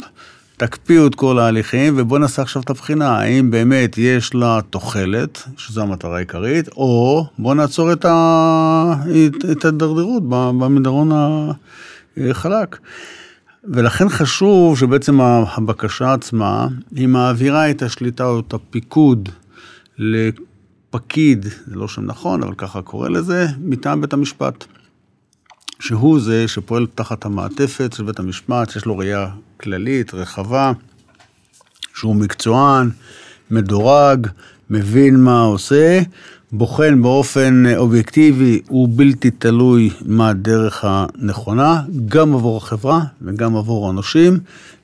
תקפיאו 0.57 1.07
את 1.07 1.15
כל 1.15 1.39
ההליכים 1.39 1.93
ובואו 1.97 2.19
נעשה 2.19 2.41
עכשיו 2.41 2.61
את 2.61 2.69
הבחינה, 2.69 3.19
האם 3.19 3.51
באמת 3.51 3.97
יש 3.97 4.35
לה 4.35 4.59
תוחלת, 4.69 5.43
שזו 5.57 5.81
המטרה 5.81 6.15
העיקרית, 6.15 6.67
או 6.67 7.25
בואו 7.39 7.53
נעצור 7.53 7.93
את, 7.93 8.05
ה... 8.05 8.93
את, 9.27 9.45
את 9.51 9.65
ההידרדרות 9.65 10.23
במדרון 10.29 11.11
החלק. 12.17 12.77
ולכן 13.63 14.09
חשוב 14.09 14.77
שבעצם 14.77 15.21
הבקשה 15.21 16.13
עצמה, 16.13 16.67
היא 16.95 17.07
מעבירה 17.07 17.69
את 17.69 17.81
השליטה 17.81 18.25
או 18.25 18.39
את 18.39 18.53
הפיקוד 18.53 19.29
לפקיד, 20.97 21.45
זה 21.67 21.75
לא 21.75 21.87
שם 21.87 22.05
נכון, 22.05 22.43
אבל 22.43 22.53
ככה 22.57 22.81
קורא 22.81 23.09
לזה, 23.09 23.47
מטעם 23.61 24.01
בית 24.01 24.13
המשפט. 24.13 24.65
שהוא 25.79 26.19
זה 26.19 26.47
שפועל 26.47 26.87
תחת 26.95 27.25
המעטפת 27.25 27.93
של 27.93 28.03
בית 28.03 28.19
המשפט, 28.19 28.69
שיש 28.69 28.85
לו 28.85 28.97
ראייה 28.97 29.27
כללית, 29.59 30.13
רחבה, 30.13 30.71
שהוא 31.95 32.15
מקצוען, 32.15 32.89
מדורג, 33.51 34.27
מבין 34.69 35.15
מה 35.23 35.41
עושה, 35.41 36.01
בוחן 36.51 37.01
באופן 37.01 37.63
אובייקטיבי 37.75 38.61
ובלתי 38.71 39.31
תלוי 39.31 39.89
מה 40.05 40.29
הדרך 40.29 40.85
הנכונה, 40.87 41.81
גם 42.05 42.33
עבור 42.33 42.57
החברה 42.57 43.01
וגם 43.21 43.55
עבור 43.55 43.89
הנושים, 43.89 44.39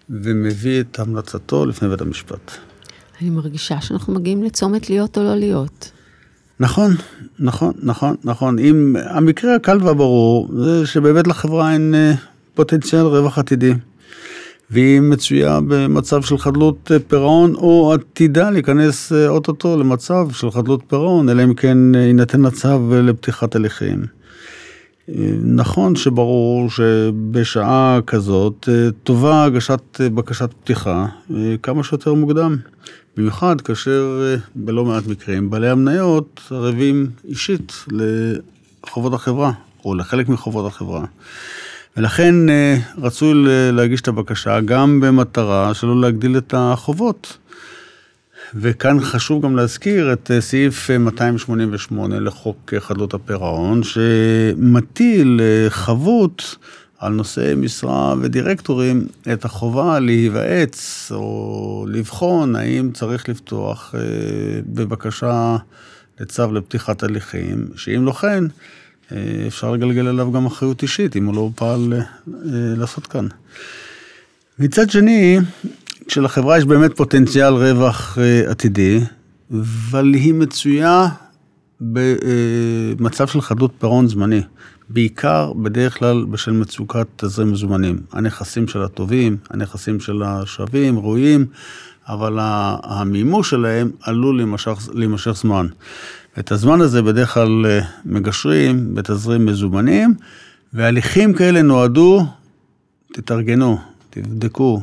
ומביא 0.09 0.81
את 0.81 0.99
המלצתו 0.99 1.65
לפני 1.65 1.89
בית 1.89 2.01
המשפט. 2.01 2.51
אני 3.21 3.29
מרגישה 3.29 3.81
שאנחנו 3.81 4.13
מגיעים 4.13 4.43
לצומת 4.43 4.89
להיות 4.89 5.17
או 5.17 5.23
לא 5.23 5.35
להיות. 5.35 5.91
נכון, 6.63 6.91
נכון, 7.39 7.73
נכון, 7.83 8.15
נכון. 8.23 8.59
אם 8.59 8.95
המקרה 9.05 9.55
הקל 9.55 9.77
והברור 9.81 10.49
זה 10.57 10.87
שבאמת 10.87 11.27
לחברה 11.27 11.73
אין 11.73 11.95
אה, 11.95 12.13
פוטנציאל 12.53 13.01
רווח 13.01 13.37
עתידי. 13.37 13.73
והיא 14.69 15.01
מצויה 15.01 15.59
במצב 15.67 16.21
של 16.21 16.37
חדלות 16.37 16.91
אה, 16.91 16.99
פירעון, 16.99 17.55
או 17.55 17.93
עתידה 17.93 18.49
להיכנס 18.49 19.13
אה, 19.13 19.27
אוטוטו 19.27 19.77
למצב 19.77 20.27
של 20.31 20.51
חדלות 20.51 20.81
פירעון, 20.87 21.29
אלא 21.29 21.43
אם 21.43 21.53
כן 21.53 21.77
יינתן 21.95 22.45
הצו 22.45 22.93
לפתיחת 23.03 23.55
הליכים. 23.55 24.05
נכון 25.43 25.95
שברור 25.95 26.69
שבשעה 26.69 27.99
כזאת 28.07 28.69
טובה 29.03 29.43
הגשת 29.43 30.01
בקשת 30.01 30.49
פתיחה 30.63 31.05
כמה 31.63 31.83
שיותר 31.83 32.13
מוקדם. 32.13 32.57
במיוחד 33.17 33.61
כאשר 33.61 34.21
אה, 34.23 34.35
בלא 34.55 34.85
מעט 34.85 35.07
מקרים 35.07 35.49
בעלי 35.49 35.69
המניות 35.69 36.41
ערבים 36.51 37.09
אישית 37.29 37.73
לחובות 37.91 39.13
החברה, 39.13 39.51
או 39.85 39.95
לחלק 39.95 40.29
מחובות 40.29 40.65
החברה. 40.65 41.05
ולכן 41.97 42.49
אה, 42.49 42.77
רצוי 42.97 43.33
להגיש 43.71 44.01
את 44.01 44.07
הבקשה 44.07 44.61
גם 44.61 44.99
במטרה 44.99 45.73
שלא 45.73 46.01
להגדיל 46.01 46.37
את 46.37 46.53
החובות. 46.57 47.37
וכאן 48.55 48.99
חשוב 48.99 49.43
גם 49.43 49.55
להזכיר 49.55 50.13
את 50.13 50.31
אה, 50.31 50.41
סעיף 50.41 50.89
אה, 50.89 50.97
288 50.97 52.19
לחוק 52.19 52.73
חדלות 52.79 53.13
הפירעון, 53.13 53.83
שמטיל 53.83 55.41
חבות 55.69 56.55
על 57.05 57.13
נושאי 57.13 57.55
משרה 57.55 58.15
ודירקטורים 58.21 59.07
את 59.33 59.45
החובה 59.45 59.99
להיוועץ 59.99 61.11
או 61.15 61.85
לבחון 61.89 62.55
האם 62.55 62.91
צריך 62.93 63.29
לפתוח 63.29 63.95
אה, 63.97 63.99
בבקשה 64.65 65.57
לצו 66.19 66.51
לפתיחת 66.51 67.03
הליכים, 67.03 67.67
שאם 67.75 68.05
לא 68.05 68.11
כן, 68.11 68.43
אה, 69.11 69.17
אפשר 69.47 69.71
לגלגל 69.71 70.07
עליו 70.07 70.31
גם 70.31 70.45
אחריות 70.45 70.81
אישית, 70.81 71.15
אם 71.15 71.25
הוא 71.25 71.35
לא 71.35 71.49
פעל 71.55 71.93
אה, 71.93 72.01
לעשות 72.77 73.07
כאן. 73.07 73.27
מצד 74.59 74.89
שני, 74.89 75.39
כשלחברה 76.07 76.57
יש 76.57 76.65
באמת 76.65 76.95
פוטנציאל 76.95 77.53
רווח 77.53 78.17
אה, 78.21 78.51
עתידי, 78.51 78.99
אבל 79.51 80.13
היא 80.13 80.33
מצויה 80.33 81.07
במצב 81.91 83.27
של 83.27 83.41
חדלות 83.41 83.71
פירעון 83.79 84.07
זמני, 84.07 84.41
בעיקר 84.89 85.53
בדרך 85.53 85.99
כלל 85.99 86.25
בשל 86.25 86.51
מצוקת 86.51 87.07
תזרים 87.15 87.51
מזומנים. 87.51 87.99
הנכסים 88.11 88.67
שלה 88.67 88.87
טובים, 88.87 89.37
הנכסים 89.49 89.99
שלה 89.99 90.41
שווים, 90.45 90.99
ראויים, 90.99 91.45
אבל 92.07 92.37
המימוש 92.83 93.49
שלהם 93.49 93.91
עלול 94.01 94.37
להימשך, 94.37 94.89
להימשך 94.93 95.31
זמן. 95.31 95.67
את 96.39 96.51
הזמן 96.51 96.81
הזה 96.81 97.01
בדרך 97.01 97.33
כלל 97.33 97.65
אה, 97.65 97.79
מגשרים 98.05 98.95
בתזרים 98.95 99.45
מזומנים, 99.45 100.13
והליכים 100.73 101.33
כאלה 101.33 101.61
נועדו, 101.61 102.25
תתארגנו, 103.13 103.77
תבדקו, 104.09 104.81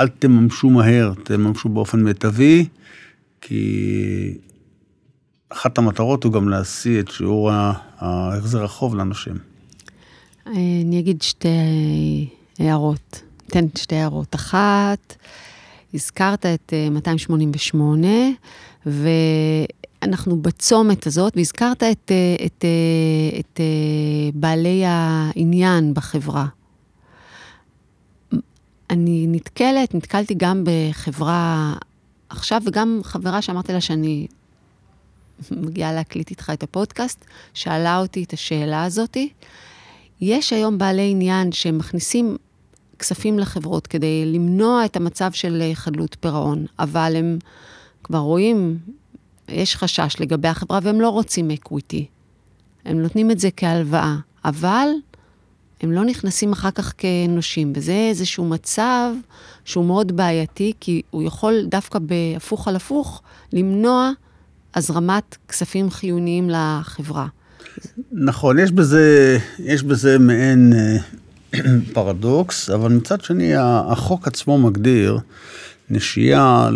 אל 0.00 0.08
תממשו 0.08 0.70
מהר, 0.70 1.12
תממשו 1.22 1.68
באופן 1.68 2.02
מיטבי, 2.02 2.66
כי 3.40 4.34
אחת 5.52 5.78
המטרות 5.78 6.24
הוא 6.24 6.32
גם 6.32 6.48
להשיא 6.48 7.00
את 7.00 7.08
שיעור 7.08 7.50
ההחזר 7.98 8.64
החוב 8.64 8.94
לאנשים. 8.94 9.34
אני 10.46 10.98
אגיד 10.98 11.22
שתי 11.22 12.28
הערות, 12.58 13.22
אתן 13.46 13.64
שתי 13.78 13.94
הערות. 13.96 14.34
אחת, 14.34 15.16
הזכרת 15.94 16.46
את 16.46 16.72
288, 16.90 18.06
אה, 18.08 18.30
ואנחנו 18.86 20.42
בצומת 20.42 21.06
הזאת, 21.06 21.36
והזכרת 21.36 21.82
את, 21.82 21.82
אה, 21.82 22.46
את, 22.46 22.64
אה, 22.64 23.38
את, 23.40 23.44
את 23.46 23.60
בעלי 24.34 24.82
העניין 24.86 25.94
בחברה. 25.94 26.46
אני 28.90 29.26
נתקלת, 29.28 29.94
נתקלתי 29.94 30.34
גם 30.34 30.64
בחברה 30.66 31.74
עכשיו, 32.28 32.62
וגם 32.66 33.00
חברה 33.02 33.42
שאמרתי 33.42 33.72
לה 33.72 33.80
שאני 33.80 34.26
מגיעה 35.50 35.92
להקליט 35.92 36.30
איתך 36.30 36.50
את 36.54 36.62
הפודקאסט, 36.62 37.24
שאלה 37.54 37.98
אותי 37.98 38.24
את 38.24 38.32
השאלה 38.32 38.84
הזאתי. 38.84 39.28
יש 40.20 40.52
היום 40.52 40.78
בעלי 40.78 41.10
עניין 41.10 41.52
שמכניסים 41.52 42.36
כספים 42.98 43.38
לחברות 43.38 43.86
כדי 43.86 44.24
למנוע 44.26 44.84
את 44.84 44.96
המצב 44.96 45.32
של 45.32 45.70
חדלות 45.74 46.16
פירעון, 46.20 46.66
אבל 46.78 47.16
הם 47.16 47.38
כבר 48.04 48.18
רואים, 48.18 48.78
יש 49.48 49.76
חשש 49.76 50.16
לגבי 50.20 50.48
החברה 50.48 50.78
והם 50.82 51.00
לא 51.00 51.08
רוצים 51.08 51.50
אקוויטי. 51.50 52.06
הם 52.84 53.02
נותנים 53.02 53.30
את 53.30 53.38
זה 53.38 53.48
כהלוואה, 53.56 54.16
אבל 54.44 54.88
הם 55.80 55.92
לא 55.92 56.04
נכנסים 56.04 56.52
אחר 56.52 56.70
כך 56.70 56.92
כנושים, 56.98 57.72
וזה 57.76 57.92
איזשהו 57.92 58.44
מצב 58.44 59.14
שהוא 59.64 59.84
מאוד 59.84 60.12
בעייתי, 60.16 60.72
כי 60.80 61.02
הוא 61.10 61.22
יכול 61.22 61.66
דווקא 61.68 61.98
בהפוך 61.98 62.68
על 62.68 62.76
הפוך 62.76 63.22
למנוע 63.52 64.10
הזרמת 64.74 65.36
כספים 65.48 65.90
חיוניים 65.90 66.50
לחברה. 66.50 67.26
נכון, 68.12 68.58
יש 68.58 68.72
בזה, 68.72 69.38
יש 69.58 69.82
בזה 69.82 70.18
מעין 70.18 70.72
אה, 70.72 70.96
פרדוקס, 71.94 72.70
אבל 72.70 72.92
מצד 72.92 73.20
שני, 73.20 73.52
החוק 73.56 74.26
עצמו 74.26 74.58
מגדיר 74.58 75.18
נשייה 75.90 76.70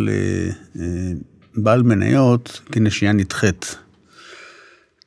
לבעל 1.56 1.82
מניות 1.82 2.60
כנשייה 2.72 3.12
נדחית. 3.12 3.76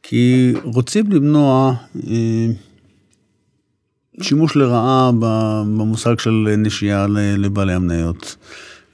כי 0.03 0.53
רוצים 0.63 1.11
למנוע 1.11 1.73
אה, 2.07 2.47
שימוש 4.21 4.55
לרעה 4.55 5.11
במושג 5.19 6.19
של 6.19 6.55
נשייה 6.57 7.07
לבעלי 7.37 7.73
המניות. 7.73 8.35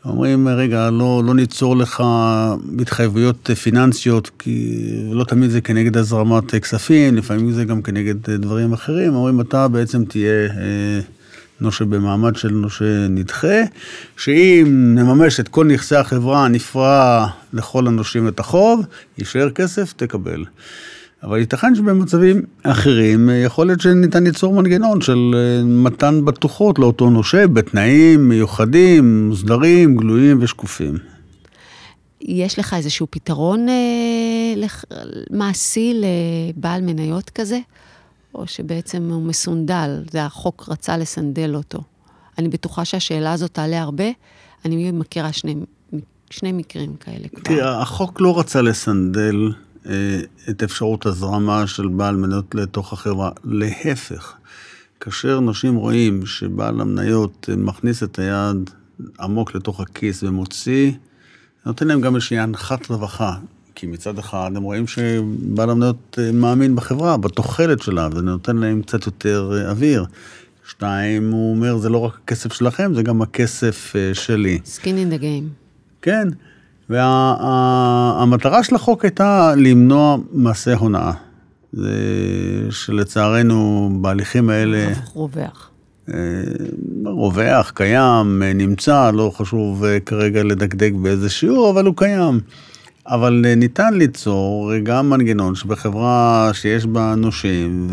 אומרים, 0.06 0.48
רגע, 0.48 0.90
לא, 0.90 1.22
לא 1.26 1.34
ניצור 1.34 1.78
לך 1.78 2.04
התחייבויות 2.80 3.50
פיננסיות, 3.62 4.32
כי 4.40 4.78
לא 5.12 5.24
תמיד 5.24 5.50
זה 5.50 5.62
כנגד 5.62 5.98
הזרמת 5.98 6.56
כספים, 6.56 7.16
לפעמים 7.16 7.52
זה 7.52 7.66
גם 7.66 7.82
כנגד 7.82 8.30
דברים 8.30 8.74
אחרים. 8.74 9.16
אומרים, 9.16 9.42
אתה 9.42 9.68
בעצם 9.68 10.06
תהיה 10.06 10.46
אה, 10.46 11.00
נושה 11.62 11.86
במעמד 11.86 12.36
של 12.36 12.50
נושה 12.50 13.08
נדחה, 13.10 13.62
שאם 14.18 14.96
נממש 14.96 15.40
את 15.40 15.48
כל 15.48 15.66
נכסי 15.66 15.96
החברה, 15.96 16.48
נפרע 16.48 17.28
לכל 17.54 17.88
הנושים 17.88 18.28
את 18.28 18.40
החוב, 18.40 18.86
יישאר 19.18 19.50
כסף, 19.50 19.94
תקבל. 19.94 20.44
אבל 21.26 21.40
ייתכן 21.40 21.76
שבמצבים 21.76 22.42
אחרים 22.64 23.30
יכול 23.46 23.68
להיות 23.68 23.82
שניתן 23.82 24.24
ליצור 24.24 24.54
מנגנון 24.54 25.02
של 25.02 25.32
אה, 25.36 25.64
מתן 25.64 26.26
בטוחות 26.26 26.80
לאותו 26.80 27.10
נושה 27.10 27.48
בתנאים 27.48 28.30
מיוחדים, 28.30 29.28
מוסדרים, 29.28 29.98
גלויים 29.98 30.38
ושקופים. 30.42 30.98
יש 32.22 32.60
לך 32.60 32.74
איזשהו 32.74 33.08
פתרון 33.10 33.70
אה, 33.70 34.54
לח... 34.56 34.86
מעשי 35.32 36.02
לבעל 36.02 36.82
מניות 36.82 37.30
כזה? 37.30 37.60
או 38.36 38.48
שבעצם 38.48 39.12
הוא 39.12 39.24
מסונדל, 39.24 40.04
זה 40.12 40.26
החוק 40.26 40.66
רצה 40.68 40.98
לסנדל 40.98 41.56
אותו? 41.56 41.80
אני 42.38 42.50
בטוחה 42.50 42.86
שהשאלה 42.86 43.34
הזאת 43.34 43.54
תעלה 43.54 43.82
הרבה, 43.82 44.06
אני 44.66 44.92
מכירה 44.92 45.34
שני, 45.34 45.56
שני 46.30 46.52
מקרים 46.52 46.96
כאלה 46.96 47.28
כבר. 47.28 47.42
תראה, 47.44 47.82
החוק 47.82 48.22
לא 48.22 48.40
רצה 48.40 48.62
לסנדל 48.62 49.52
אה, 49.52 49.65
את 50.50 50.64
אפשרות 50.64 51.06
הזרמה 51.06 51.68
של 51.68 51.88
בעל 51.88 52.16
מניות 52.16 52.56
לתוך 52.56 52.94
החברה. 52.94 53.32
להפך, 53.44 54.34
כאשר 55.00 55.40
נושים 55.40 55.76
רואים 55.76 56.26
שבעל 56.26 56.82
המניות 56.82 57.50
מכניס 57.58 58.04
את 58.04 58.20
היד 58.20 58.70
עמוק 59.20 59.56
לתוך 59.56 59.80
הכיס 59.80 60.24
ומוציא, 60.24 60.92
נותן 61.66 61.88
להם 61.88 62.02
גם 62.02 62.16
איזושהי 62.16 62.40
הנחת 62.40 62.90
רווחה. 62.90 63.36
כי 63.76 63.88
מצד 63.88 64.20
אחד 64.20 64.52
הם 64.56 64.64
רואים 64.64 64.88
שבעל 64.88 65.70
המניות 65.70 66.20
אה, 66.22 66.32
מאמין 66.32 66.76
בחברה, 66.76 67.18
בתוחלת 67.18 67.82
שלה, 67.82 68.10
וזה 68.12 68.22
נותן 68.22 68.58
להם 68.58 68.82
קצת 68.82 69.06
יותר 69.06 69.52
אה, 69.54 69.70
אוויר. 69.70 70.06
שתיים, 70.70 71.32
הוא 71.32 71.56
אומר, 71.56 71.78
זה 71.78 71.90
לא 71.90 71.98
רק 71.98 72.14
הכסף 72.24 72.54
שלכם, 72.54 72.94
זה 72.96 73.04
גם 73.04 73.22
הכסף 73.22 73.94
שלי. 74.14 74.60
skin 74.66 74.84
in 74.84 75.14
the 75.14 75.22
game. 75.22 75.50
כן. 76.02 76.28
והמטרה 76.90 77.85
וה, 78.44 78.64
של 78.64 78.76
החוק 78.76 79.06
הייתה 79.06 79.54
למנוע 79.58 80.18
מעשה 80.32 80.74
הונאה. 80.74 81.12
זה 81.74 81.92
שלצערנו 82.70 83.90
בהליכים 84.02 84.50
האלה... 84.50 84.94
רווח. 85.14 85.72
אה, 86.14 86.18
רווח, 87.06 87.72
קיים, 87.76 88.44
נמצא, 88.56 89.12
לא 89.12 89.32
חשוב 89.36 89.84
אה, 89.84 90.00
כרגע 90.00 90.44
לדקדק 90.44 90.92
באיזה 91.02 91.30
שיעור, 91.30 91.70
אבל 91.70 91.86
הוא 91.86 91.94
קיים. 91.98 92.40
אבל 93.08 93.46
אה, 93.46 93.56
ניתן 93.56 93.94
ליצור 93.94 94.72
גם 94.84 95.10
מנגנון 95.10 95.56
שבחברה 95.56 96.50
שיש 96.54 96.86
בה 96.86 97.16
נושים, 97.18 97.88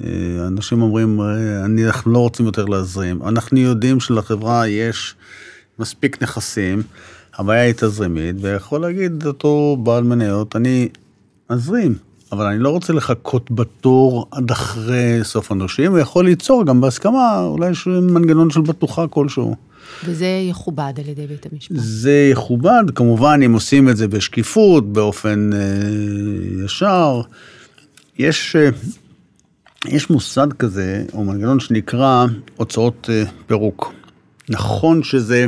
ואנשים 0.00 0.82
אומרים, 0.82 1.20
אנחנו 1.86 2.12
לא 2.12 2.18
רוצים 2.18 2.46
יותר 2.46 2.64
להזרים, 2.64 3.22
אנחנו 3.22 3.58
יודעים 3.58 4.00
שלחברה 4.00 4.68
יש 4.68 5.14
מספיק 5.78 6.22
נכסים, 6.22 6.82
הבעיה 7.38 7.62
היא 7.62 7.74
תזרימית, 7.76 8.36
ויכול 8.40 8.80
להגיד 8.80 9.26
אותו 9.26 9.76
בעל 9.82 10.04
מניות, 10.04 10.56
אני 10.56 10.88
אזרים, 11.48 11.94
אבל 12.32 12.46
אני 12.46 12.58
לא 12.58 12.70
רוצה 12.70 12.92
לחכות 12.92 13.50
בתור 13.50 14.26
עד 14.30 14.50
אחרי 14.50 15.20
סוף 15.22 15.52
הנושים, 15.52 15.90
הוא 15.90 15.98
יכול 15.98 16.24
ליצור 16.24 16.66
גם 16.66 16.80
בהסכמה 16.80 17.40
אולי 17.40 17.70
יש 17.70 17.86
מנגנון 17.86 18.50
של 18.50 18.60
בטוחה 18.60 19.06
כלשהו. 19.06 19.56
וזה 20.04 20.26
יכובד 20.50 20.92
על 20.96 21.08
ידי 21.08 21.26
בית 21.26 21.46
המשפט. 21.52 21.76
זה 21.78 22.28
יכובד, 22.32 22.84
כמובן, 22.94 23.40
אם 23.46 23.52
עושים 23.52 23.88
את 23.88 23.96
זה 23.96 24.08
בשקיפות, 24.08 24.92
באופן 24.92 25.50
אה, 25.52 26.64
ישר. 26.64 27.20
יש, 28.18 28.56
אה, 28.56 28.68
יש 29.88 30.10
מוסד 30.10 30.52
כזה, 30.52 31.04
או 31.12 31.24
מנגנון 31.24 31.60
שנקרא 31.60 32.26
הוצאות 32.56 33.10
אה, 33.12 33.24
פירוק. 33.46 33.92
נכון 34.48 35.02
שזה... 35.02 35.46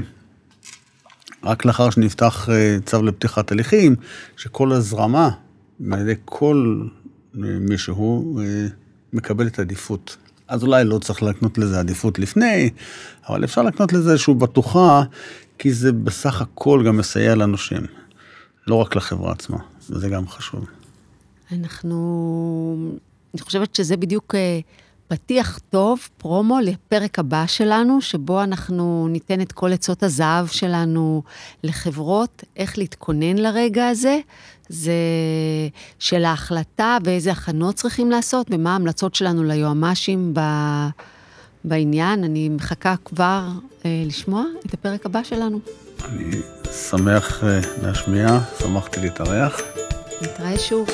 רק 1.46 1.64
לאחר 1.64 1.90
שנפתח 1.90 2.48
אה, 2.52 2.76
צו 2.87 3.02
לפתיחת 3.02 3.52
הליכים, 3.52 3.96
שכל 4.37 4.72
הזרמה 4.72 5.30
על 5.92 6.00
ידי 6.00 6.14
כל 6.24 6.82
אה, 7.35 7.40
מישהו 7.61 8.38
אה, 8.38 8.66
מקבלת 9.12 9.59
עדיפות. 9.59 10.16
אז 10.48 10.62
אולי 10.62 10.85
לא 10.85 10.98
צריך 10.98 11.22
להקנות 11.22 11.59
לזה 11.59 11.80
עדיפות 11.80 12.18
לפני, 12.18 12.70
אבל 13.28 13.44
אפשר 13.44 13.62
להקנות 13.62 13.92
לזה 13.92 14.11
איזושהי 14.11 14.35
בטוחה, 14.35 15.02
כי 15.59 15.72
זה 15.72 15.92
בסך 15.92 16.40
הכל 16.40 16.82
גם 16.87 16.96
מסייע 16.96 17.35
לנושים, 17.35 17.87
לא 18.66 18.74
רק 18.74 18.96
לחברה 18.96 19.32
עצמה, 19.32 19.59
וזה 19.90 20.09
גם 20.09 20.28
חשוב. 20.28 20.66
אנחנו, 21.52 22.90
אני 23.35 23.42
חושבת 23.42 23.74
שזה 23.74 23.96
בדיוק 23.96 24.35
פתיח 25.09 25.59
טוב, 25.71 26.09
פרומו 26.19 26.59
לפרק 26.61 27.19
הבא 27.19 27.45
שלנו, 27.47 28.01
שבו 28.01 28.42
אנחנו 28.42 29.09
ניתן 29.11 29.40
את 29.40 29.53
כל 29.53 29.73
עצות 29.73 30.03
הזהב 30.03 30.47
שלנו 30.47 31.23
לחברות, 31.64 32.45
איך 32.57 32.79
להתכונן 32.79 33.38
לרגע 33.38 33.88
הזה. 33.88 34.19
זה 34.69 34.92
של 35.99 36.25
ההחלטה 36.25 36.99
ואיזה 37.05 37.33
הכנות 37.33 37.75
צריכים 37.75 38.11
לעשות, 38.11 38.47
ומה 38.51 38.73
ההמלצות 38.73 39.14
שלנו 39.14 39.45
ליועמ"שים 39.45 40.35
ב... 40.35 40.40
בעניין. 41.66 42.25
אני 42.25 42.49
מחכה 42.49 42.95
כבר 43.05 43.49
אה, 43.85 44.03
לשמוע 44.07 44.45
את 44.66 44.75
הפרק 44.75 45.07
הבא 45.07 45.23
שלנו. 45.23 45.61
אני 46.05 46.37
שמח 46.90 47.45
אה, 47.45 47.61
להשמיע, 47.83 48.38
שמחתי 48.59 49.01
להתארח. 49.01 49.61
נתראה 50.23 50.59
שוב. 50.59 50.88